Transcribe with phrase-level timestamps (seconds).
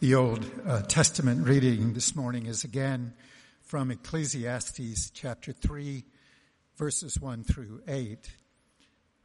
[0.00, 3.12] The Old uh, Testament reading this morning is again
[3.60, 6.06] from Ecclesiastes chapter 3,
[6.78, 8.16] verses 1 through 8.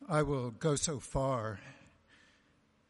[0.10, 1.62] I will go so far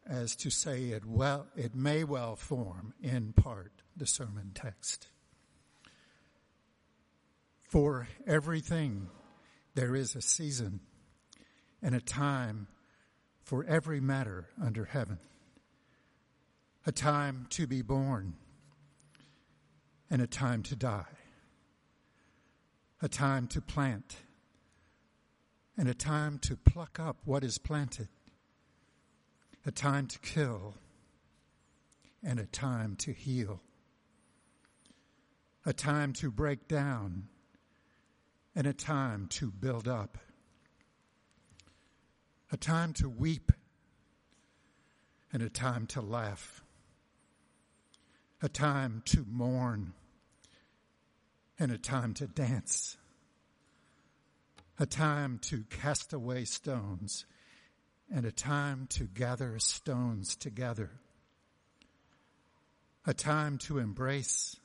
[0.04, 5.10] as to say it well, it may well form in part the sermon text.
[7.70, 9.10] For everything
[9.76, 10.80] there is a season
[11.84, 12.66] and a time
[13.44, 15.20] for every matter under heaven
[16.88, 18.36] a time to be born
[20.12, 21.18] and a time to die,
[23.02, 24.18] a time to plant
[25.76, 28.08] and a time to pluck up what is planted,
[29.66, 30.76] a time to kill
[32.24, 33.62] and a time to heal,
[35.66, 37.28] a time to break down
[38.56, 40.20] and a time to build up,
[42.52, 43.52] a time to weep
[45.34, 46.62] and a time to laugh
[48.42, 49.94] a time to mourn
[51.58, 52.98] and a time to dance,
[54.78, 57.26] a time to cast away stones
[58.14, 60.92] and a time to gather stones together,
[63.06, 64.58] a time to embrace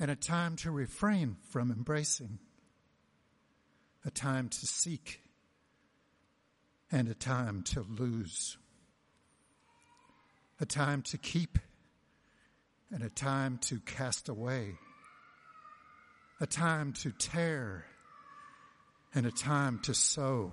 [0.00, 2.38] and a time to refrain from embracing,
[4.04, 5.20] a time to seek
[6.90, 8.56] and a time to lose,
[10.60, 11.58] a time to keep
[12.90, 14.78] and a time to cast away,
[16.40, 17.84] a time to tear,
[19.14, 20.52] and a time to sow,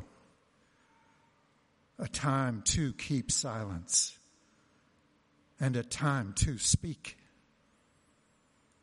[1.97, 4.17] a time to keep silence,
[5.59, 7.17] and a time to speak,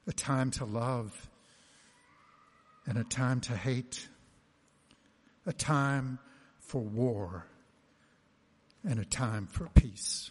[0.07, 1.29] a time to love,
[2.87, 4.09] and a time to hate,
[5.47, 6.19] a time
[6.61, 7.47] for war,
[8.85, 10.31] and a time for peace.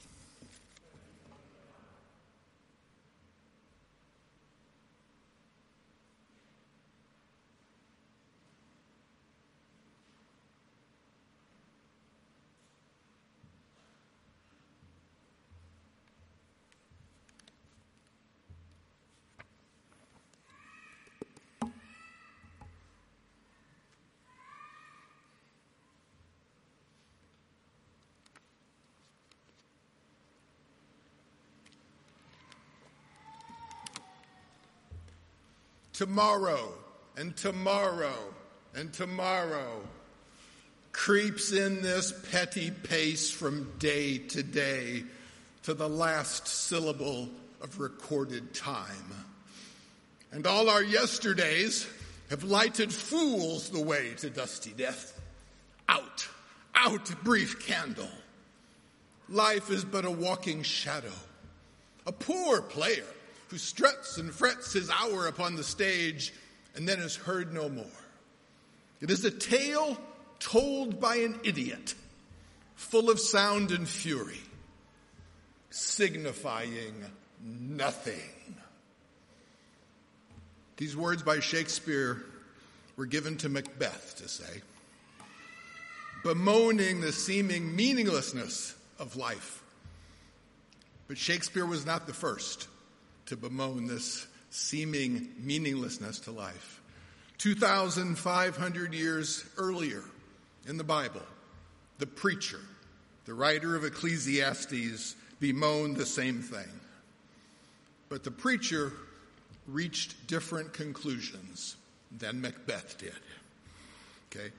[36.01, 36.73] Tomorrow
[37.15, 38.15] and tomorrow
[38.73, 39.79] and tomorrow
[40.91, 45.03] creeps in this petty pace from day to day
[45.61, 47.29] to the last syllable
[47.61, 49.13] of recorded time.
[50.31, 51.87] And all our yesterdays
[52.31, 55.21] have lighted fools the way to dusty death.
[55.87, 56.27] Out,
[56.73, 58.09] out, brief candle.
[59.29, 61.13] Life is but a walking shadow,
[62.07, 63.05] a poor player
[63.51, 66.33] who struts and frets his hour upon the stage
[66.73, 67.85] and then is heard no more.
[69.01, 69.97] It is a tale
[70.39, 71.93] told by an idiot,
[72.75, 74.39] full of sound and fury,
[75.69, 76.95] signifying
[77.43, 78.55] nothing.
[80.77, 82.23] These words by Shakespeare
[82.95, 84.61] were given to Macbeth to say,
[86.23, 89.61] bemoaning the seeming meaninglessness of life.
[91.09, 92.69] But Shakespeare was not the first
[93.31, 96.81] to bemoan this seeming meaninglessness to life.
[97.37, 100.03] 2,500 years earlier
[100.67, 101.21] in the Bible,
[101.97, 102.59] the preacher,
[103.23, 106.67] the writer of Ecclesiastes, bemoaned the same thing.
[108.09, 108.91] But the preacher
[109.65, 111.77] reached different conclusions
[112.11, 113.13] than Macbeth did.
[114.29, 114.51] Okay?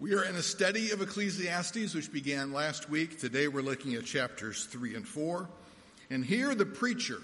[0.00, 3.20] We are in a study of Ecclesiastes, which began last week.
[3.20, 5.46] Today we're looking at chapters 3 and 4.
[6.08, 7.20] And here the preacher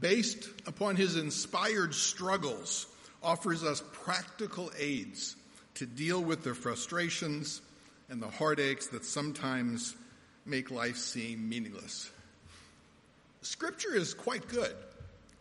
[0.00, 2.86] based upon his inspired struggles,
[3.22, 5.36] offers us practical aids
[5.74, 7.60] to deal with the frustrations
[8.08, 9.94] and the heartaches that sometimes
[10.46, 12.10] make life seem meaningless.
[13.42, 14.74] Scripture is quite good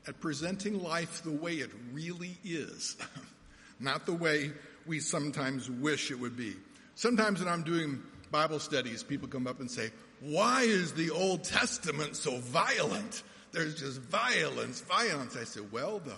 [0.08, 2.96] at presenting life the way it really is,
[3.80, 4.52] not the way
[4.86, 6.54] we sometimes wish it would be.
[6.96, 8.02] Sometimes when I'm doing
[8.32, 9.92] Bible studies, people come up and say,
[10.22, 13.24] Why is the Old Testament so violent?
[13.52, 15.36] There's just violence, violence.
[15.36, 16.16] I said, well, the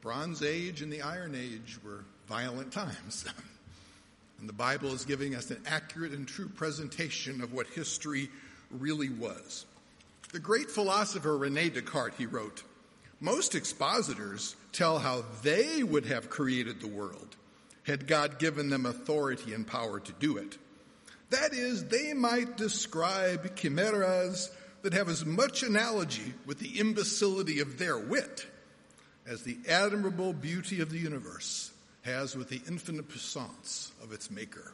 [0.00, 3.24] Bronze Age and the Iron Age were violent times.
[4.40, 8.28] and the Bible is giving us an accurate and true presentation of what history
[8.70, 9.66] really was.
[10.32, 12.62] The great philosopher Rene Descartes, he wrote,
[13.20, 17.36] most expositors tell how they would have created the world
[17.84, 20.58] had God given them authority and power to do it.
[21.30, 24.50] That is, they might describe chimeras
[24.86, 28.46] that have as much analogy with the imbecility of their wit
[29.26, 31.72] as the admirable beauty of the universe
[32.02, 34.72] has with the infinite puissance of its maker.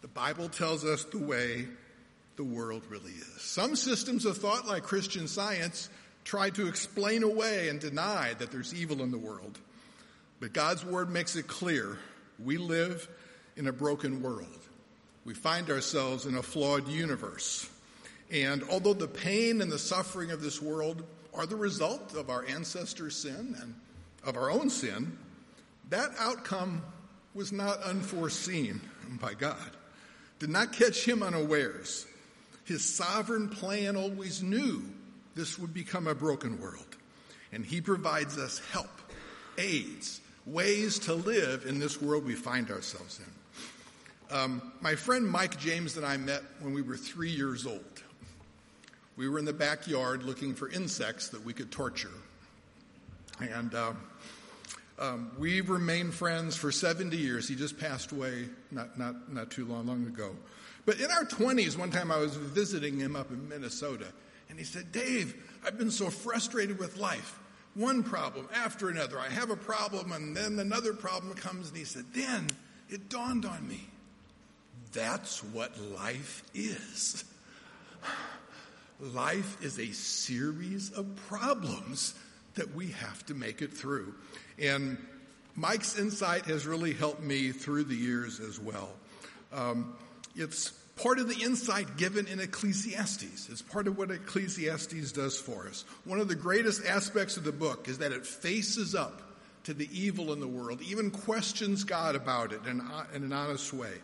[0.00, 1.66] The Bible tells us the way
[2.36, 3.42] the world really is.
[3.42, 5.90] Some systems of thought, like Christian science,
[6.24, 9.58] try to explain away and deny that there's evil in the world.
[10.40, 11.98] But God's word makes it clear
[12.42, 13.06] we live
[13.54, 14.66] in a broken world.
[15.26, 17.68] We find ourselves in a flawed universe.
[18.32, 21.02] And although the pain and the suffering of this world
[21.34, 23.74] are the result of our ancestors' sin and
[24.24, 25.18] of our own sin,
[25.90, 26.82] that outcome
[27.34, 28.80] was not unforeseen
[29.20, 29.70] by God,
[30.38, 32.06] did not catch him unawares.
[32.64, 34.82] His sovereign plan always knew
[35.34, 36.86] this would become a broken world.
[37.52, 38.90] And he provides us help,
[39.58, 44.36] aids, ways to live in this world we find ourselves in.
[44.36, 48.02] Um, my friend Mike James and I met when we were three years old.
[49.16, 52.10] We were in the backyard looking for insects that we could torture.
[53.40, 53.92] And uh,
[54.98, 57.48] um, we've remained friends for 70 years.
[57.48, 60.30] He just passed away not, not, not too long, long ago.
[60.86, 64.06] But in our 20s, one time I was visiting him up in Minnesota,
[64.48, 65.34] and he said, Dave,
[65.64, 67.38] I've been so frustrated with life.
[67.74, 69.18] One problem after another.
[69.18, 72.48] I have a problem, and then another problem comes, and he said, Then
[72.90, 73.88] it dawned on me.
[74.92, 77.24] That's what life is.
[79.02, 82.14] Life is a series of problems
[82.54, 84.14] that we have to make it through.
[84.60, 84.96] And
[85.56, 88.90] Mike's insight has really helped me through the years as well.
[89.52, 89.96] Um,
[90.36, 93.48] it's part of the insight given in Ecclesiastes.
[93.50, 95.84] It's part of what Ecclesiastes does for us.
[96.04, 99.20] One of the greatest aspects of the book is that it faces up
[99.64, 102.80] to the evil in the world, even questions God about it in,
[103.14, 103.94] in an honest way.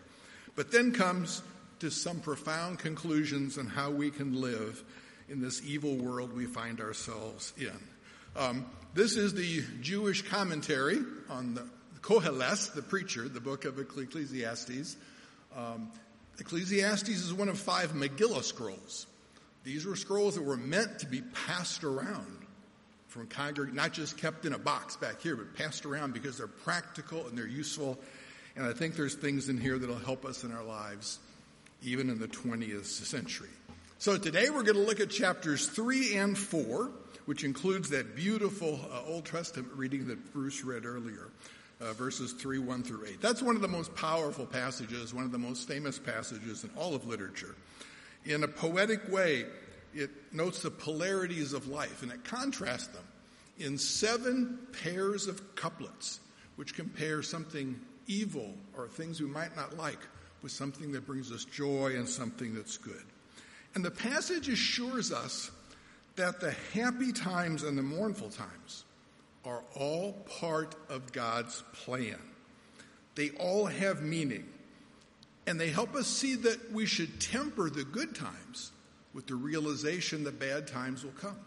[0.56, 1.42] But then comes
[1.80, 4.82] to some profound conclusions on how we can live
[5.28, 7.72] in this evil world we find ourselves in.
[8.36, 10.98] Um, this is the Jewish commentary
[11.28, 11.64] on the
[12.00, 14.96] Koheles, the preacher, the book of Ecclesiastes.
[15.56, 15.90] Um,
[16.38, 19.06] Ecclesiastes is one of five Megillah scrolls.
[19.64, 22.46] These were scrolls that were meant to be passed around
[23.08, 26.46] from congreg- not just kept in a box back here, but passed around because they're
[26.46, 27.98] practical and they're useful.
[28.56, 31.18] And I think there's things in here that'll help us in our lives,
[31.82, 33.48] even in the 20th century.
[33.98, 36.90] So today we're going to look at chapters 3 and 4,
[37.26, 41.28] which includes that beautiful uh, Old Testament reading that Bruce read earlier
[41.80, 43.20] uh, verses 3, 1 through 8.
[43.20, 46.94] That's one of the most powerful passages, one of the most famous passages in all
[46.94, 47.54] of literature.
[48.24, 49.46] In a poetic way,
[49.94, 53.04] it notes the polarities of life and it contrasts them
[53.58, 56.20] in seven pairs of couplets,
[56.56, 59.98] which compare something evil or things we might not like
[60.42, 63.02] with something that brings us joy and something that's good.
[63.74, 65.50] And the passage assures us
[66.16, 68.84] that the happy times and the mournful times
[69.44, 72.18] are all part of God's plan.
[73.14, 74.48] They all have meaning.
[75.46, 78.72] And they help us see that we should temper the good times
[79.14, 81.38] with the realization that bad times will come.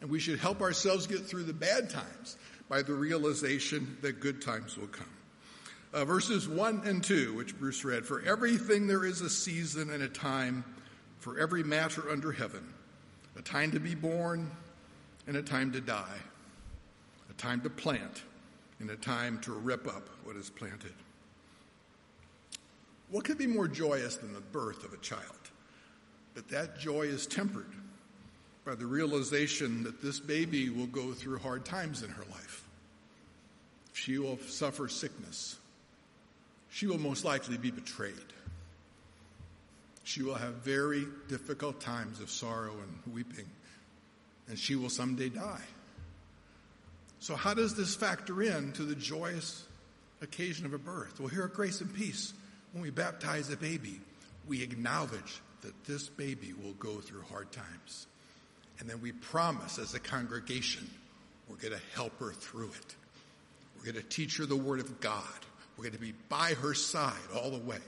[0.00, 2.36] And we should help ourselves get through the bad times
[2.68, 5.10] by the realization that good times will come.
[5.92, 10.02] Uh, verses 1 and 2, which Bruce read For everything there is a season and
[10.02, 10.64] a time
[11.18, 12.62] for every matter under heaven,
[13.36, 14.50] a time to be born
[15.26, 16.18] and a time to die
[17.30, 18.22] a time to plant
[18.80, 20.94] and a time to rip up what is planted.
[23.10, 25.22] What could be more joyous than the birth of a child?
[26.34, 27.72] But that joy is tempered
[28.64, 32.64] by the realization that this baby will go through hard times in her life.
[33.94, 35.56] She will suffer sickness.
[36.70, 38.14] She will most likely be betrayed.
[40.04, 43.46] She will have very difficult times of sorrow and weeping,
[44.48, 45.64] and she will someday die.
[47.20, 49.64] So, how does this factor in to the joyous
[50.22, 51.18] occasion of a birth?
[51.18, 52.32] Well, here at Grace and Peace,
[52.72, 54.00] when we baptize a baby,
[54.46, 58.06] we acknowledge that this baby will go through hard times.
[58.78, 60.88] And then we promise as a congregation,
[61.48, 62.96] we're going to help her through it.
[63.76, 65.24] We're going to teach her the Word of God.
[65.78, 67.78] We're going to be by her side all the way.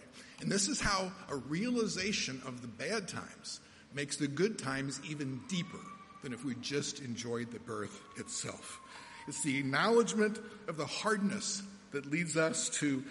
[0.40, 3.60] And this is how a realization of the bad times
[3.92, 5.80] makes the good times even deeper
[6.22, 8.78] than if we just enjoyed the birth itself.
[9.26, 13.02] It's the acknowledgement of the hardness that leads us to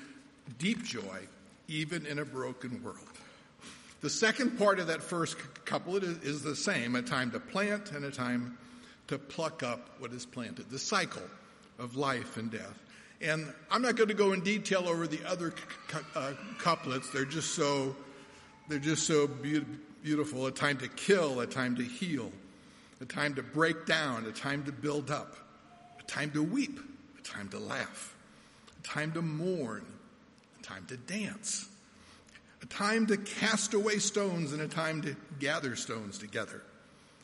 [0.57, 1.19] deep joy,
[1.67, 2.97] even in a broken world.
[4.01, 8.05] The second part of that first couplet is, the same a time to plant and
[8.05, 8.57] a time
[9.07, 11.21] to pluck up what is planted, the cycle
[11.77, 12.79] of life and death.
[13.21, 15.53] And I'm not going to go in detail over the other
[16.15, 17.09] uh, couplets.
[17.09, 17.95] They're just so,
[18.69, 19.65] they're just so be-
[20.03, 20.45] beautiful.
[20.45, 22.31] A time to kill, a time to heal,
[23.01, 25.35] a time to break down, a time to build up,
[25.99, 26.79] a time to weep,
[27.17, 28.15] a time to laugh,
[28.79, 29.85] a time to mourn,
[30.59, 31.67] a time to dance,
[32.61, 36.61] a time to cast away stones and a time to gather stones together,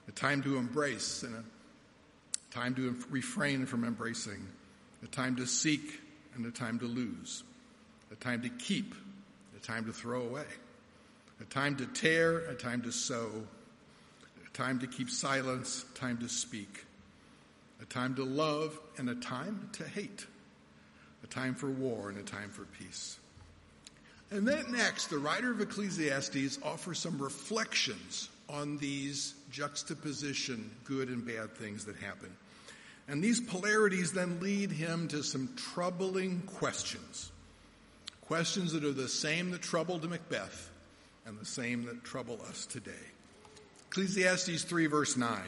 [0.09, 4.45] a time to embrace and a time to refrain from embracing
[5.03, 5.99] a time to seek
[6.35, 7.43] and a time to lose,
[8.11, 8.93] a time to keep,
[9.55, 10.45] a time to throw away,
[11.41, 13.29] a time to tear, a time to sow,
[14.45, 16.85] a time to keep silence, a time to speak,
[17.81, 20.25] a time to love and a time to hate,
[21.23, 23.19] a time for war and a time for peace.
[24.31, 31.25] And then next, the writer of Ecclesiastes offers some reflections on these juxtaposition good and
[31.25, 32.35] bad things that happen.
[33.07, 37.31] And these polarities then lead him to some troubling questions.
[38.21, 40.71] Questions that are the same that troubled Macbeth
[41.25, 42.91] and the same that trouble us today.
[43.89, 45.39] Ecclesiastes 3, verse 9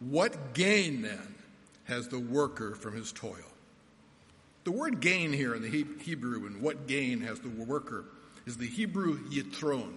[0.00, 1.34] What gain then
[1.84, 3.36] has the worker from his toil?
[4.64, 8.04] The word gain here in the Hebrew, and what gain has the worker,
[8.46, 9.94] is the Hebrew yitron.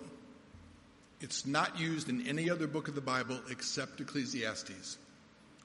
[1.22, 4.98] It's not used in any other book of the Bible except Ecclesiastes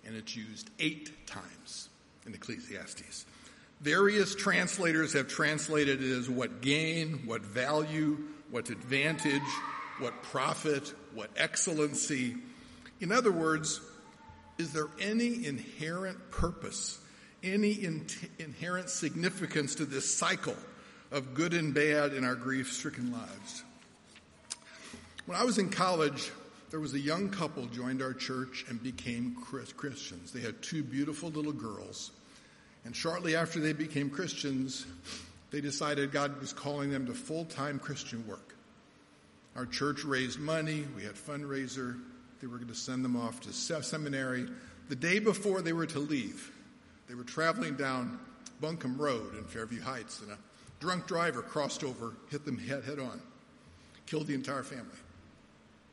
[0.05, 1.89] and it's used eight times
[2.27, 3.27] in Ecclesiastes.
[3.81, 8.19] Various translators have translated it as what gain, what value,
[8.51, 9.43] what advantage,
[9.99, 12.37] what profit, what excellency.
[13.01, 13.81] In other words,
[14.59, 16.99] is there any inherent purpose,
[17.43, 18.07] any in-
[18.39, 20.57] inherent significance to this cycle
[21.11, 23.65] of good and bad in our grief stricken lives?
[25.25, 26.31] When I was in college,
[26.71, 30.33] there was a young couple joined our church and became Christians.
[30.33, 32.13] They had two beautiful little girls.
[32.85, 34.87] And shortly after they became Christians,
[35.51, 38.55] they decided God was calling them to full-time Christian work.
[39.57, 40.87] Our church raised money.
[40.97, 42.01] We had fundraiser.
[42.41, 44.47] They were going to send them off to seminary.
[44.89, 46.53] The day before they were to leave,
[47.09, 48.21] they were traveling down
[48.61, 50.39] Buncombe Road in Fairview Heights, and a
[50.79, 53.21] drunk driver crossed over, hit them head, head on,
[54.07, 54.97] killed the entire family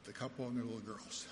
[0.07, 1.27] the couple and their little girls.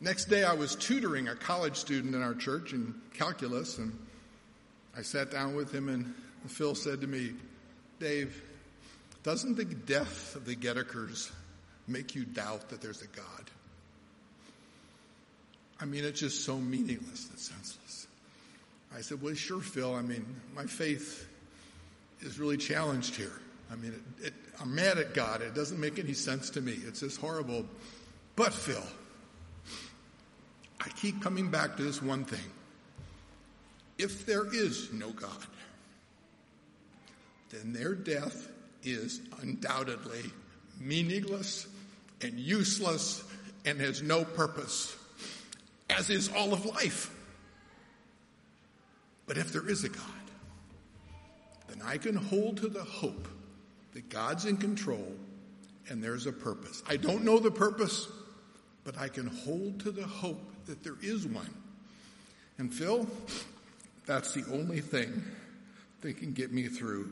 [0.00, 3.96] Next day, I was tutoring a college student in our church in calculus, and
[4.96, 6.12] I sat down with him, and
[6.48, 7.32] Phil said to me,
[8.00, 8.42] Dave,
[9.22, 11.30] doesn't the death of the Gedekers
[11.88, 13.50] make you doubt that there's a God?
[15.80, 18.06] I mean, it's just so meaningless and senseless.
[18.94, 19.94] I said, Well, sure, Phil.
[19.94, 21.26] I mean, my faith
[22.20, 23.40] is really challenged here.
[23.70, 25.42] I mean, it, it, I'm mad at God.
[25.42, 26.78] It doesn't make any sense to me.
[26.86, 27.66] It's just horrible.
[28.36, 28.82] But, Phil,
[30.80, 32.44] I keep coming back to this one thing.
[33.98, 35.30] If there is no God,
[37.50, 38.48] then their death
[38.82, 40.30] is undoubtedly
[40.78, 41.66] meaningless
[42.20, 43.24] and useless
[43.64, 44.96] and has no purpose,
[45.90, 47.10] as is all of life.
[49.26, 50.02] But if there is a God,
[51.68, 53.28] then I can hold to the hope
[53.96, 55.10] that God's in control
[55.88, 56.82] and there's a purpose.
[56.86, 58.06] I don't know the purpose,
[58.84, 61.48] but I can hold to the hope that there is one.
[62.58, 63.06] And Phil,
[64.04, 65.24] that's the only thing
[66.02, 67.10] that can get me through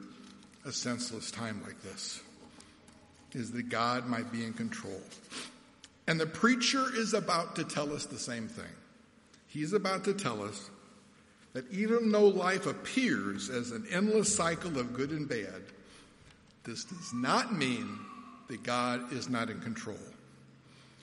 [0.66, 2.20] a senseless time like this,
[3.32, 5.00] is that God might be in control.
[6.06, 8.64] And the preacher is about to tell us the same thing.
[9.46, 10.68] He's about to tell us
[11.54, 15.62] that even though life appears as an endless cycle of good and bad,
[16.64, 17.98] this does not mean
[18.48, 19.98] that God is not in control.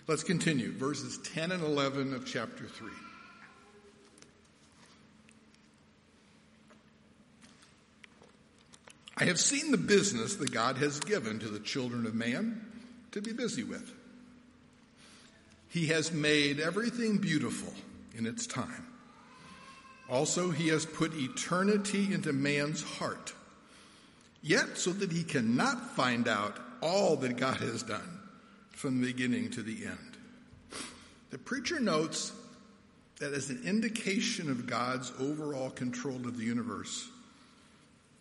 [0.07, 0.71] Let's continue.
[0.71, 2.89] Verses 10 and 11 of chapter 3.
[9.17, 12.65] I have seen the business that God has given to the children of man
[13.11, 13.93] to be busy with.
[15.69, 17.73] He has made everything beautiful
[18.17, 18.87] in its time.
[20.09, 23.33] Also, he has put eternity into man's heart
[24.41, 28.19] yet so that he cannot find out all that God has done
[28.71, 30.17] from the beginning to the end.
[31.29, 32.33] The preacher notes
[33.19, 37.07] that as an indication of God's overall control of the universe,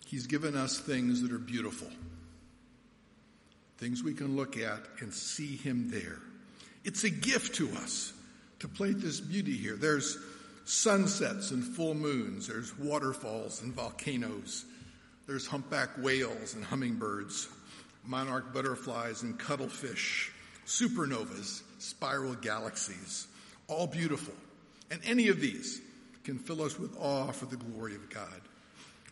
[0.06, 1.88] he's given us things that are beautiful,
[3.78, 6.18] things we can look at and see him there.
[6.84, 8.12] It's a gift to us
[8.58, 9.76] to plate this beauty here.
[9.76, 10.18] There's
[10.66, 14.66] sunsets and full moons, there's waterfalls and volcanoes,
[15.30, 17.46] there's humpback whales and hummingbirds,
[18.04, 20.32] monarch butterflies and cuttlefish,
[20.66, 23.28] supernovas, spiral galaxies,
[23.68, 24.34] all beautiful.
[24.90, 25.80] And any of these
[26.24, 28.40] can fill us with awe for the glory of God.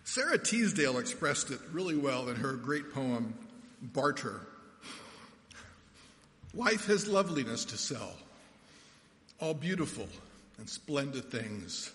[0.02, 3.32] Sara Teasdale expressed it really well in her great poem,
[3.80, 4.40] Barter.
[6.52, 8.14] Life has loveliness to sell,
[9.40, 10.08] all beautiful
[10.58, 11.92] and splendid things.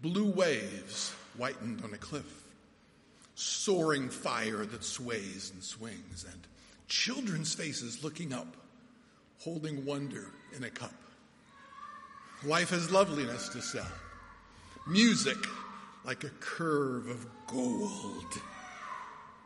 [0.00, 2.47] Blue waves whitened on a cliff,
[3.38, 6.40] soaring fire that sways and swings, and
[6.88, 8.56] children's faces looking up,
[9.38, 10.26] holding wonder
[10.56, 10.92] in a cup.
[12.44, 13.86] Life has loveliness to sell,
[14.88, 15.36] music
[16.04, 18.42] like a curve of gold,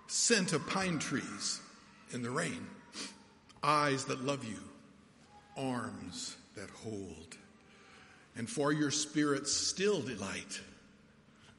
[0.06, 1.60] scent of pine trees
[2.12, 2.66] in the rain,
[3.62, 4.58] eyes that love you,
[5.54, 7.36] arms that hold,
[8.36, 10.60] and for your spirit's still delight,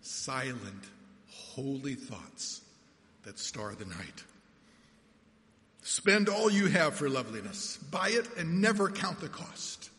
[0.01, 0.83] silent,
[1.55, 2.61] holy thoughts
[3.23, 4.23] that star the night.
[5.83, 7.77] Spend all you have for loveliness.
[7.91, 9.89] Buy it and never count the cost.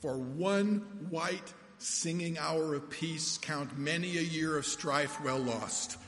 [0.00, 5.98] For one white singing hour of peace, count many a year of strife well lost.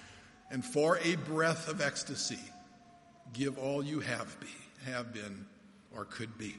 [0.50, 2.38] And for a breath of ecstasy,
[3.32, 5.46] give all you have be, have been,
[5.94, 6.54] or could be.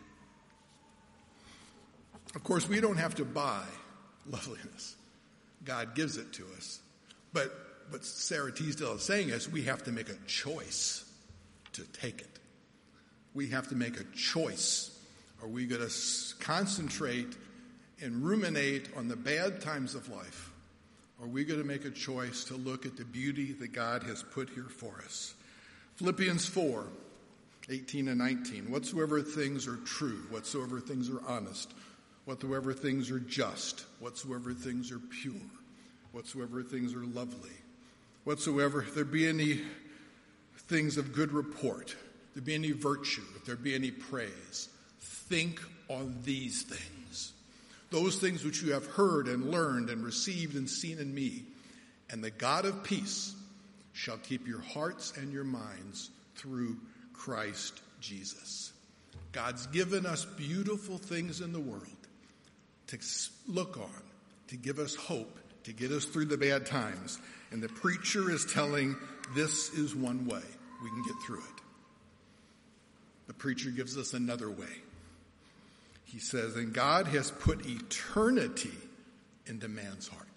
[2.34, 3.64] Of course, we don't have to buy
[4.30, 4.96] loveliness.
[5.64, 6.80] God gives it to us.
[7.34, 11.06] But what Sara Teasdale is saying is we have to make a choice
[11.74, 12.40] to take it.
[13.34, 14.98] We have to make a choice.
[15.42, 15.94] Are we going to
[16.40, 17.36] concentrate
[18.02, 20.52] and ruminate on the bad times of life?
[21.20, 24.04] Or are we going to make a choice to look at the beauty that God
[24.04, 25.34] has put here for us?
[25.96, 26.86] Philippians 4,
[27.70, 28.72] 18 and 19.
[28.72, 31.74] Whatsoever things are true, whatsoever things are honest,
[32.26, 35.36] whatsoever things are just, whatsoever things are pure,
[36.12, 37.52] whatsoever things are lovely,
[38.24, 39.62] whatsoever, there be any
[40.68, 41.96] things of good report,
[42.34, 47.34] there be any virtue, if there be any praise, think on these things.
[47.92, 51.44] Those things which you have heard and learned and received and seen in me.
[52.10, 53.36] And the God of peace
[53.94, 56.78] shall keep your hearts and your minds through
[57.14, 58.74] Christ Jesus.
[59.32, 61.88] God's given us beautiful things in the world
[62.88, 62.98] to
[63.48, 64.04] look on,
[64.48, 67.20] to give us hope, to get us through the bad times.
[67.52, 68.96] And the preacher is telling
[69.36, 70.42] this is one way
[70.84, 71.62] we can get through it.
[73.28, 74.82] The preacher gives us another way.
[76.06, 78.74] He says, and God has put eternity
[79.46, 80.28] into man's heart.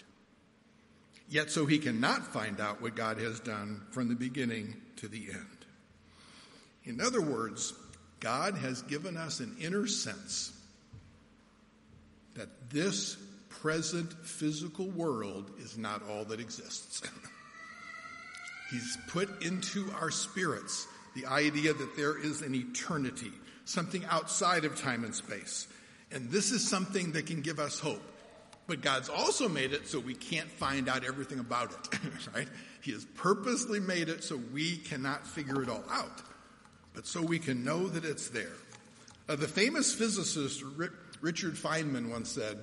[1.28, 5.26] Yet so he cannot find out what God has done from the beginning to the
[5.30, 5.66] end.
[6.84, 7.74] In other words,
[8.20, 10.52] God has given us an inner sense
[12.34, 13.16] that this
[13.60, 17.02] present physical world is not all that exists.
[18.70, 23.32] He's put into our spirits the idea that there is an eternity,
[23.64, 25.66] something outside of time and space.
[26.10, 28.02] And this is something that can give us hope.
[28.66, 31.98] But God's also made it so we can't find out everything about it,
[32.34, 32.48] right?
[32.82, 36.22] He has purposely made it so we cannot figure it all out,
[36.94, 38.52] but so we can know that it's there.
[39.28, 40.62] Uh, the famous physicist
[41.20, 42.58] Richard Feynman once said,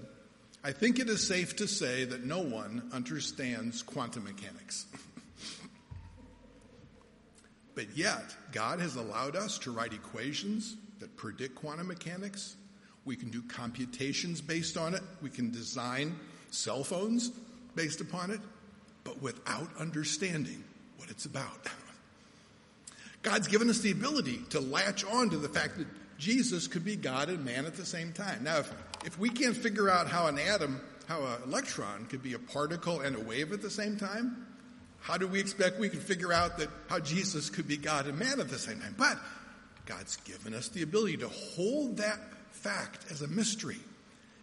[0.65, 4.86] I think it is safe to say that no one understands quantum mechanics.
[7.76, 12.56] but yet, God has allowed us to write equations that predict quantum mechanics.
[13.04, 15.04] We can do computations based on it.
[15.21, 16.15] We can design
[16.52, 17.32] cell phones
[17.76, 18.39] based upon it,
[19.04, 20.63] but without understanding
[20.95, 21.67] what it's about.
[23.21, 26.95] God's given us the ability to latch on to the fact that Jesus could be
[26.95, 28.45] God and man at the same time.
[28.45, 28.73] Now, if,
[29.06, 33.02] if we can't figure out how an atom, how an electron could be a particle
[33.02, 34.48] and a wave at the same time,
[35.02, 38.18] how do we expect we can figure out that how Jesus could be God and
[38.18, 38.96] man at the same time?
[38.98, 39.18] But
[39.86, 42.20] God's given us the ability to hold that
[42.52, 43.80] fact as a mystery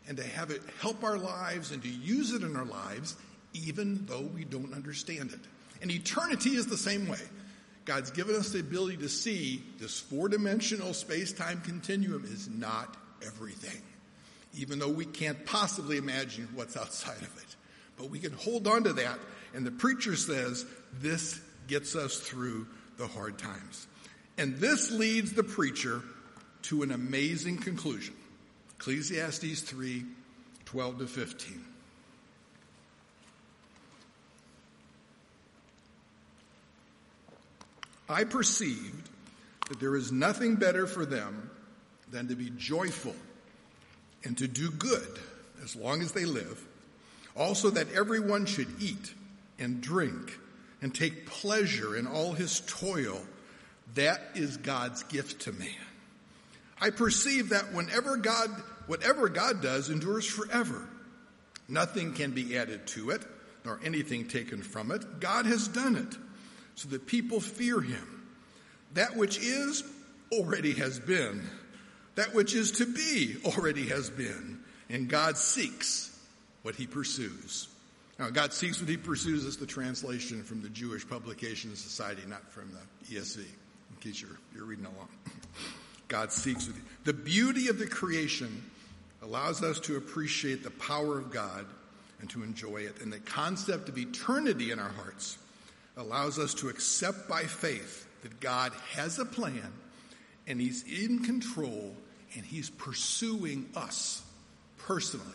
[0.06, 3.16] and to have it help our lives and to use it in our lives
[3.52, 5.40] even though we don't understand it.
[5.82, 7.20] And eternity is the same way.
[7.84, 12.96] God's given us the ability to see this four dimensional space time continuum is not
[13.24, 13.80] everything,
[14.54, 17.56] even though we can't possibly imagine what's outside of it.
[17.96, 19.18] But we can hold on to that,
[19.54, 20.64] and the preacher says
[21.00, 23.86] this gets us through the hard times.
[24.38, 26.02] And this leads the preacher
[26.62, 28.14] to an amazing conclusion.
[28.78, 30.04] Ecclesiastes 3
[30.64, 31.64] 12 to 15.
[38.08, 39.08] I perceived
[39.68, 41.50] that there is nothing better for them
[42.10, 43.14] than to be joyful
[44.24, 45.18] and to do good
[45.62, 46.66] as long as they live.
[47.36, 49.14] Also, that everyone should eat
[49.58, 50.38] and drink
[50.82, 53.20] and take pleasure in all his toil.
[53.94, 55.68] That is God's gift to man.
[56.80, 58.50] I perceive that whenever God,
[58.86, 60.88] whatever God does endures forever.
[61.68, 63.22] Nothing can be added to it,
[63.64, 65.20] nor anything taken from it.
[65.20, 66.16] God has done it,
[66.74, 68.26] so that people fear him.
[68.94, 69.84] That which is
[70.32, 71.42] already has been.
[72.16, 74.60] That which is to be already has been.
[74.88, 76.18] And God seeks
[76.62, 77.68] what he pursues.
[78.18, 82.50] Now, God seeks what he pursues is the translation from the Jewish Publication Society, not
[82.50, 85.08] from the ESV, in case you're, you're reading along.
[86.08, 88.62] God seeks what he, the beauty of the creation
[89.22, 91.64] allows us to appreciate the power of God
[92.20, 93.00] and to enjoy it.
[93.00, 95.38] And the concept of eternity in our hearts
[95.96, 99.72] allows us to accept by faith that God has a plan
[100.50, 101.94] and He's in control
[102.34, 104.22] and He's pursuing us
[104.78, 105.26] personally,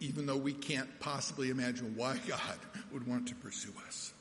[0.00, 2.58] even though we can't possibly imagine why God
[2.92, 4.12] would want to pursue us.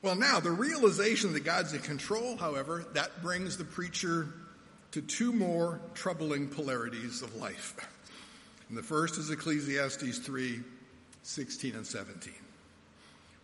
[0.00, 4.28] Well, now, the realization that God's in control, however, that brings the preacher
[4.92, 7.74] to two more troubling polarities of life.
[8.68, 10.60] And the first is Ecclesiastes 3
[11.24, 12.32] 16 and 17.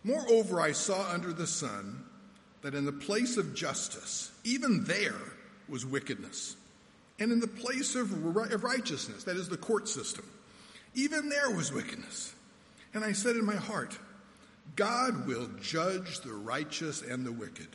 [0.05, 2.03] Moreover, I saw under the sun
[2.61, 5.34] that in the place of justice, even there
[5.69, 6.55] was wickedness.
[7.19, 10.25] And in the place of righteousness, that is the court system,
[10.93, 12.33] even there was wickedness.
[12.93, 13.97] And I said in my heart,
[14.75, 17.67] God will judge the righteous and the wicked,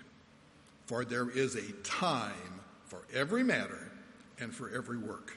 [0.87, 3.91] for there is a time for every matter
[4.41, 5.37] and for every work.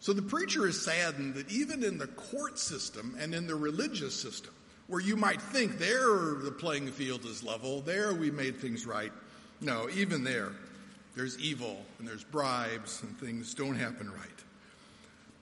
[0.00, 4.14] So the preacher is saddened that even in the court system and in the religious
[4.14, 4.52] system,
[4.86, 9.12] where you might think there the playing field is level, there we made things right.
[9.60, 10.52] No, even there,
[11.14, 14.28] there's evil and there's bribes and things don't happen right.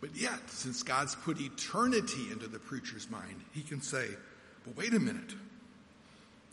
[0.00, 4.06] But yet, since God's put eternity into the preacher's mind, he can say,
[4.64, 5.34] but wait a minute.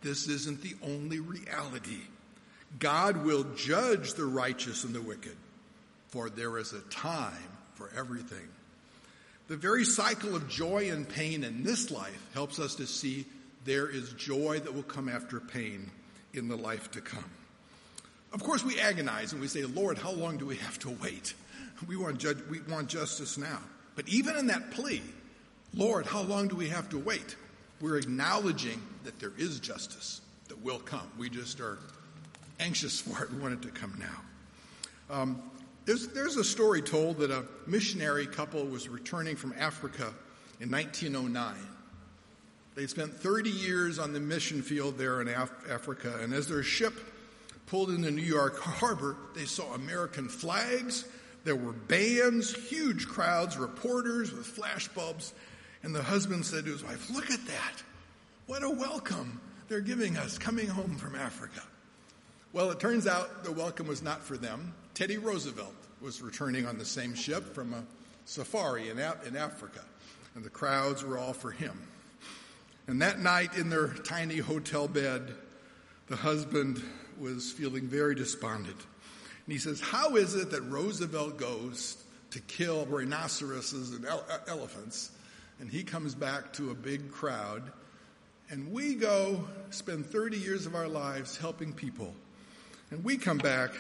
[0.02, 2.02] This isn't the only reality.
[2.80, 5.36] God will judge the righteous and the wicked,
[6.10, 7.34] for there is a time
[7.76, 8.48] for everything.
[9.48, 13.26] The very cycle of joy and pain in this life helps us to see
[13.64, 15.90] there is joy that will come after pain
[16.34, 17.30] in the life to come.
[18.36, 21.34] Of course, we agonize and we say, Lord, how long do we have to wait?
[21.88, 23.60] We want, we want justice now.
[23.96, 25.02] But even in that plea,
[25.74, 27.38] Lord, how long do we have to wait?
[27.80, 30.20] We're acknowledging that there is justice
[30.50, 31.10] that will come.
[31.18, 31.80] We just are
[32.60, 33.32] anxious for it.
[33.32, 35.16] We want it to come now.
[35.16, 35.42] Um,
[35.86, 40.14] there's, there's a story told that a missionary couple was returning from Africa
[40.60, 41.56] in 1909.
[42.76, 46.64] They spent 30 years on the mission field there in Af- Africa, and as their
[46.64, 46.96] ship
[47.66, 51.06] pulled into New York harbor, they saw American flags.
[51.44, 55.34] There were bands, huge crowds, reporters with flashbulbs.
[55.84, 57.84] And the husband said to his wife, Look at that.
[58.48, 61.62] What a welcome they're giving us coming home from Africa.
[62.54, 64.74] Well, it turns out the welcome was not for them.
[64.94, 67.84] Teddy Roosevelt was returning on the same ship from a
[68.26, 69.82] safari in, in Africa,
[70.36, 71.88] and the crowds were all for him.
[72.88, 75.34] And that night in their tiny hotel bed,
[76.08, 76.84] the husband
[77.20, 78.78] was feeling very despondent.
[79.46, 84.40] And he says, How is it that Roosevelt goes to kill rhinoceroses and ele- uh,
[84.48, 85.12] elephants,
[85.60, 87.64] and he comes back to a big crowd,
[88.50, 92.14] and we go spend 30 years of our lives helping people?
[92.92, 93.72] And we come back,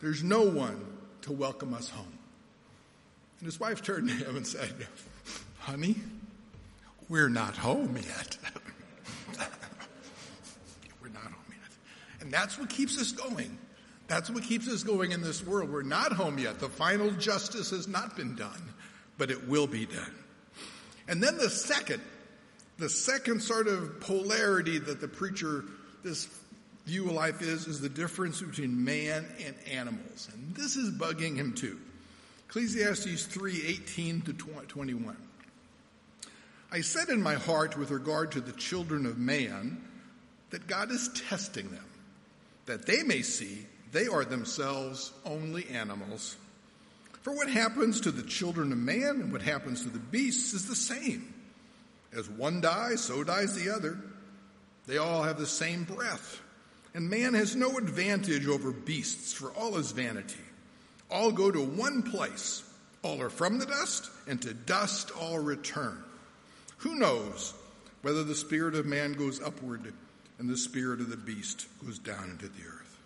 [0.00, 0.84] there's no one
[1.22, 2.18] to welcome us home.
[3.38, 4.86] And his wife turned to him and said,
[5.58, 5.96] Honey,
[7.08, 8.38] we're not home yet.
[11.02, 12.15] we're not home yet.
[12.26, 13.56] And that's what keeps us going.
[14.08, 15.70] That's what keeps us going in this world.
[15.70, 16.58] We're not home yet.
[16.58, 18.60] The final justice has not been done,
[19.16, 20.12] but it will be done.
[21.06, 22.02] And then the second,
[22.78, 25.66] the second sort of polarity that the preacher,
[26.02, 26.26] this
[26.84, 30.28] view of life is, is the difference between man and animals.
[30.32, 31.78] And this is bugging him too.
[32.48, 35.16] Ecclesiastes 3 18 to 21.
[36.72, 39.80] I said in my heart with regard to the children of man
[40.50, 41.85] that God is testing them,
[42.66, 46.36] that they may see they are themselves only animals.
[47.22, 50.68] For what happens to the children of man and what happens to the beasts is
[50.68, 51.32] the same.
[52.16, 53.98] As one dies, so dies the other.
[54.86, 56.40] They all have the same breath.
[56.94, 60.40] And man has no advantage over beasts, for all is vanity.
[61.10, 62.62] All go to one place.
[63.02, 66.02] All are from the dust, and to dust all return.
[66.78, 67.54] Who knows
[68.02, 69.92] whether the spirit of man goes upward
[70.38, 72.96] and the spirit of the beast goes down into the earth?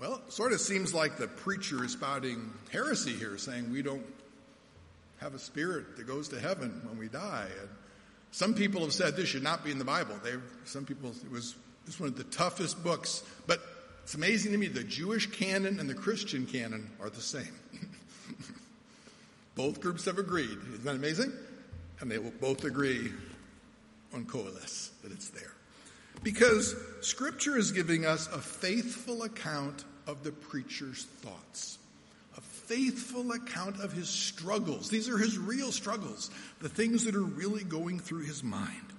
[0.00, 4.04] Well, it sort of seems like the preacher is spouting heresy here, saying we don't
[5.20, 7.48] have a spirit that goes to heaven when we die.
[7.60, 7.68] And
[8.30, 10.14] some people have said this should not be in the Bible.
[10.24, 11.54] They, some people, it was
[11.86, 13.22] it's one of the toughest books.
[13.46, 13.60] But
[14.04, 17.52] it's amazing to me the Jewish canon and the Christian canon are the same.
[19.54, 20.56] Both groups have agreed.
[20.72, 21.32] Isn't that amazing?
[22.00, 23.12] And they will both agree
[24.14, 25.49] on Qoheleth, that it's there.
[26.22, 31.78] Because Scripture is giving us a faithful account of the preacher's thoughts,
[32.36, 34.90] a faithful account of his struggles.
[34.90, 36.30] These are his real struggles,
[36.60, 38.92] the things that are really going through his mind.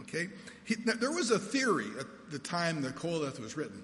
[0.00, 0.28] Okay?
[0.64, 3.82] He, there was a theory at the time the Qoheleth was written.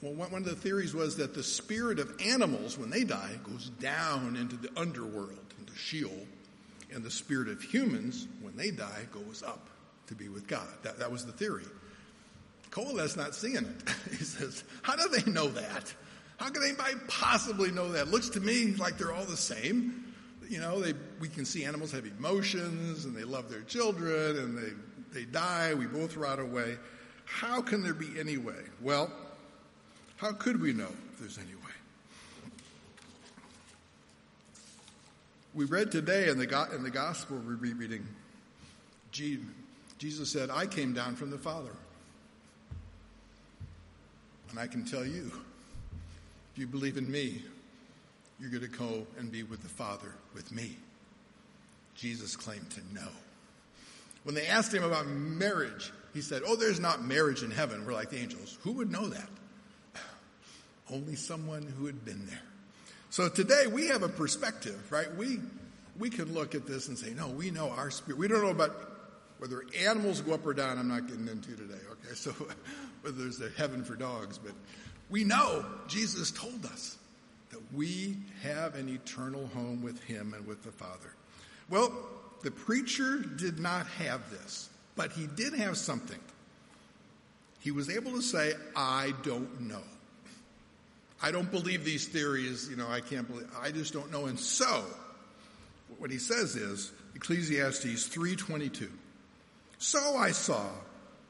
[0.00, 3.70] Well, one of the theories was that the spirit of animals, when they die, goes
[3.80, 6.26] down into the underworld, into Sheol,
[6.92, 9.68] and the spirit of humans, when they die, goes up
[10.06, 10.68] to be with God.
[10.82, 11.64] That, that was the theory.
[12.70, 13.66] Qoheleth's not seeing it.
[14.10, 15.94] he says, How do they know that?
[16.38, 18.08] How can anybody possibly know that?
[18.08, 20.14] Looks to me like they're all the same.
[20.48, 24.56] You know, they, we can see animals have emotions and they love their children and
[24.56, 24.72] they,
[25.12, 25.74] they die.
[25.74, 26.78] We both rot away.
[27.24, 28.62] How can there be any way?
[28.80, 29.12] Well,
[30.16, 31.62] how could we know if there's any way?
[35.54, 38.06] We read today in the, in the gospel we're reading,
[39.10, 41.72] Jesus said, I came down from the Father.
[44.50, 45.30] And I can tell you,
[46.52, 47.42] if you believe in me,
[48.40, 50.76] you're going to go and be with the Father with me.
[51.94, 53.08] Jesus claimed to know.
[54.22, 57.84] When they asked him about marriage, he said, Oh, there's not marriage in heaven.
[57.84, 58.58] We're like the angels.
[58.62, 59.28] Who would know that?
[60.92, 62.42] Only someone who had been there.
[63.10, 65.12] So today we have a perspective, right?
[65.16, 65.40] We,
[65.98, 68.18] we can look at this and say, no, we know our spirit.
[68.18, 68.76] We don't know about
[69.38, 70.78] whether animals go up or down.
[70.78, 72.14] I'm not getting into today, okay?
[72.14, 72.34] So
[73.02, 74.52] whether there's a heaven for dogs, but
[75.10, 76.98] we know Jesus told us
[77.50, 81.14] that we have an eternal home with him and with the Father.
[81.70, 81.92] Well,
[82.42, 86.18] the preacher did not have this, but he did have something.
[87.60, 89.82] He was able to say, I don't know.
[91.20, 94.26] I don't believe these theories, you know, I can't believe, I just don't know.
[94.26, 94.84] And so,
[95.98, 98.88] what he says is, Ecclesiastes 3.22,
[99.78, 100.64] So I saw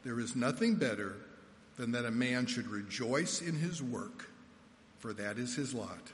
[0.04, 1.16] there is nothing better
[1.78, 4.28] than that a man should rejoice in his work,
[4.98, 6.12] for that is his lot.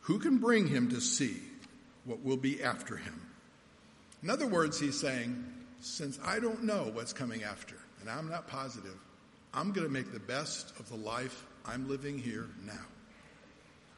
[0.00, 1.36] Who can bring him to see
[2.04, 3.20] what will be after him?
[4.22, 5.44] In other words, he's saying,
[5.80, 8.96] since I don't know what's coming after, and I'm not positive,
[9.54, 12.72] I'm going to make the best of the life I'm living here now.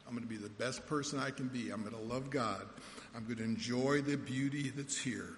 [0.05, 1.69] I'm going to be the best person I can be.
[1.69, 2.67] I'm going to love God.
[3.15, 5.29] I'm going to enjoy the beauty that's here.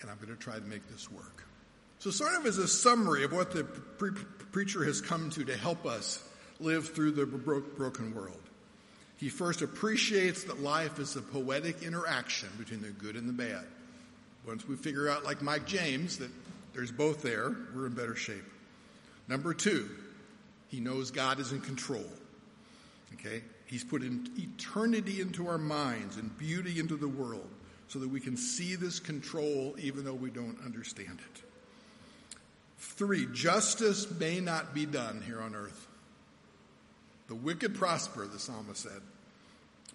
[0.00, 1.44] And I'm going to try to make this work.
[2.02, 4.10] So, sort of as a summary of what the pre-
[4.50, 6.20] preacher has come to to help us
[6.58, 8.40] live through the bro- broken world.
[9.18, 13.64] He first appreciates that life is a poetic interaction between the good and the bad.
[14.44, 16.30] Once we figure out, like Mike James, that
[16.74, 18.42] there's both there, we're in better shape.
[19.28, 19.88] Number two,
[20.70, 22.10] he knows God is in control.
[23.14, 23.44] Okay?
[23.66, 27.48] He's put in eternity into our minds and beauty into the world
[27.86, 31.42] so that we can see this control even though we don't understand it.
[33.02, 35.88] Three, justice may not be done here on earth.
[37.26, 39.02] The wicked prosper, the psalmist said,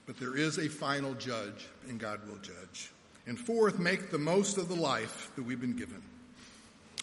[0.05, 2.91] but there is a final judge, and God will judge.
[3.25, 6.01] And fourth, make the most of the life that we've been given.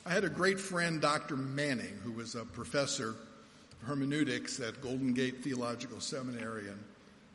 [0.05, 1.39] I had a great friend, Dr.
[1.39, 3.17] Manning, who was a professor of
[3.87, 6.85] hermeneutics at Golden Gate Theological Seminary, and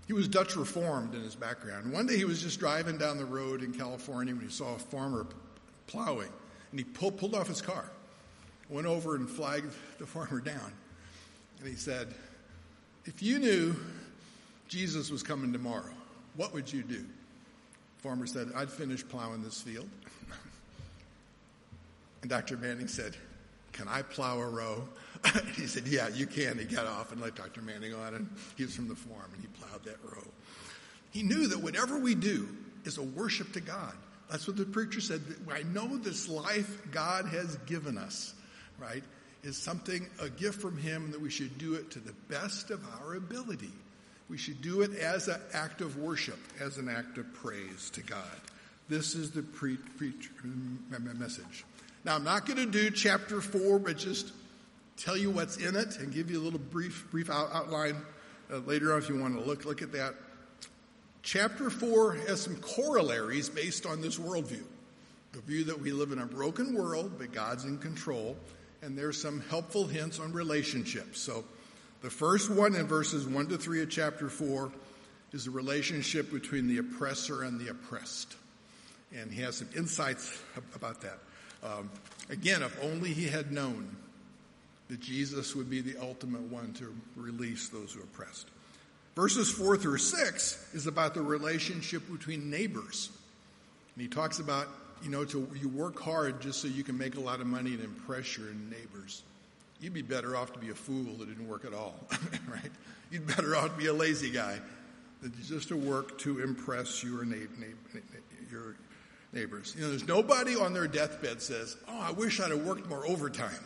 [0.05, 1.91] he was Dutch Reformed in his background.
[1.91, 4.79] One day he was just driving down the road in California when he saw a
[4.79, 5.25] farmer
[5.87, 6.29] plowing,
[6.69, 7.89] and he pulled, pulled off his car
[8.69, 10.71] went over and flagged the farmer down.
[11.59, 12.13] And he said,
[13.05, 13.75] If you knew
[14.67, 15.93] Jesus was coming tomorrow,
[16.35, 16.99] what would you do?
[16.99, 19.89] The farmer said, I'd finish plowing this field.
[22.21, 22.57] and Dr.
[22.57, 23.15] Manning said,
[23.73, 24.87] Can I plow a row?
[25.55, 26.57] he said, Yeah, you can.
[26.57, 27.61] He got off and let Dr.
[27.61, 30.23] Manning on, and he was from the farm, and he plowed that row.
[31.11, 32.47] He knew that whatever we do
[32.85, 33.93] is a worship to God.
[34.29, 35.21] That's what the preacher said.
[35.51, 38.35] I know this life God has given us
[38.79, 39.03] right,
[39.43, 42.83] is something, a gift from Him that we should do it to the best of
[43.01, 43.71] our ability.
[44.29, 48.01] We should do it as an act of worship, as an act of praise to
[48.01, 48.19] God.
[48.87, 50.13] This is the pre- pre-
[51.15, 51.65] message.
[52.05, 54.31] Now, I'm not going to do chapter four, but just
[54.97, 57.97] tell you what's in it and give you a little brief, brief out, outline
[58.51, 60.15] uh, later on if you want to look, look at that.
[61.21, 64.63] Chapter four has some corollaries based on this worldview.
[65.33, 68.35] The view that we live in a broken world, but God's in control
[68.81, 71.19] and there's some helpful hints on relationships.
[71.19, 71.43] So,
[72.01, 74.71] the first one in verses 1 to 3 of chapter 4
[75.33, 78.35] is the relationship between the oppressor and the oppressed.
[79.13, 80.41] And he has some insights
[80.75, 81.19] about that.
[81.61, 81.89] Um,
[82.29, 83.95] again, if only he had known
[84.87, 88.47] that Jesus would be the ultimate one to release those who oppressed.
[89.15, 93.09] Verses 4 through 6 is about the relationship between neighbors.
[93.95, 94.67] And he talks about
[95.03, 97.73] you know, to you work hard just so you can make a lot of money
[97.73, 99.23] and impress your neighbors.
[99.81, 101.95] You'd be better off to be a fool that didn't work at all,
[102.51, 102.71] right?
[103.11, 104.59] You'd better off to be a lazy guy
[105.21, 107.99] than just to work to impress your, na- na-
[108.51, 108.75] your
[109.33, 109.73] neighbors.
[109.77, 113.05] You know, there's nobody on their deathbed says, "Oh, I wish I'd have worked more
[113.07, 113.51] overtime."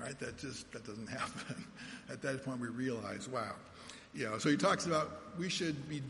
[0.00, 0.16] Right?
[0.20, 1.64] That just that doesn't happen.
[2.08, 3.50] At that point, we realize, wow.
[4.14, 6.02] You know, so he talks about we should be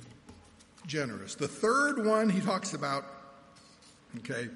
[0.86, 1.34] generous.
[1.34, 3.04] The third one he talks about,
[4.18, 4.48] okay,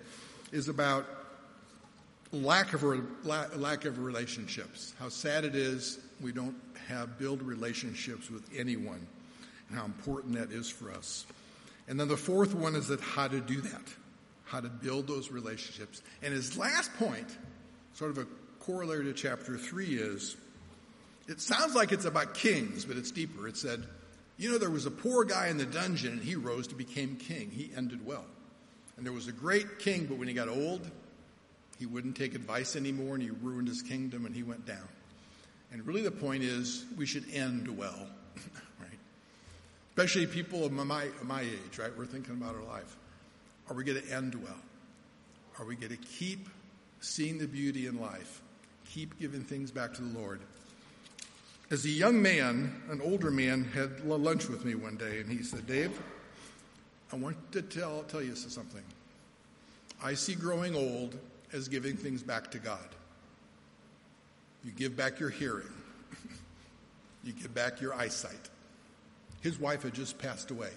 [0.50, 1.06] is about
[2.32, 2.82] lack of
[3.24, 4.94] lack of relationships.
[4.98, 6.56] How sad it is we don't
[6.88, 9.06] have build relationships with anyone,
[9.68, 11.26] and how important that is for us.
[11.88, 13.82] And then the fourth one is that how to do that,
[14.44, 16.02] how to build those relationships.
[16.22, 17.36] And his last point,
[17.94, 18.26] sort of a
[18.60, 20.36] corollary to chapter three, is
[21.28, 23.48] it sounds like it's about kings, but it's deeper.
[23.48, 23.84] It said,
[24.38, 27.16] you know, there was a poor guy in the dungeon and he rose to become
[27.16, 27.50] king.
[27.50, 28.24] He ended well.
[29.02, 30.88] And there was a great king, but when he got old,
[31.76, 34.86] he wouldn't take advice anymore and he ruined his kingdom and he went down.
[35.72, 38.06] And really the point is we should end well,
[38.80, 38.98] right?
[39.90, 41.90] Especially people of my, my age, right?
[41.98, 42.96] We're thinking about our life.
[43.68, 44.60] Are we going to end well?
[45.58, 46.48] Are we going to keep
[47.00, 48.40] seeing the beauty in life?
[48.88, 50.38] Keep giving things back to the Lord?
[51.72, 55.42] As a young man, an older man, had lunch with me one day, and he
[55.42, 56.00] said, Dave,
[57.12, 58.82] I want to tell, tell you something.
[60.02, 61.18] I see growing old
[61.52, 62.88] as giving things back to God.
[64.64, 65.72] You give back your hearing,
[67.24, 68.48] you give back your eyesight.
[69.42, 70.70] His wife had just passed away.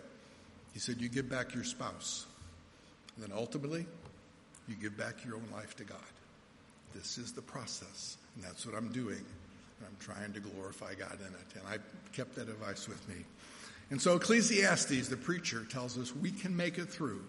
[0.74, 2.26] He said, You give back your spouse.
[3.16, 3.86] And then ultimately,
[4.68, 5.98] you give back your own life to God.
[6.94, 9.24] This is the process, and that's what I'm doing.
[9.82, 11.60] I'm trying to glorify God in it.
[11.60, 11.78] And I
[12.16, 13.24] kept that advice with me.
[13.90, 17.22] And so Ecclesiastes, the preacher, tells us we can make it through,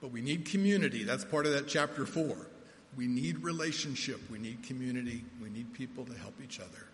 [0.00, 1.04] but we need community.
[1.04, 2.36] That's part of that chapter four.
[2.96, 4.20] We need relationship.
[4.30, 5.24] We need community.
[5.42, 6.86] We need people to help each other.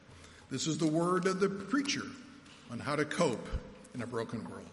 [0.51, 2.07] This is the word of the preacher
[2.71, 3.49] on how to cope
[3.95, 4.67] in a broken world.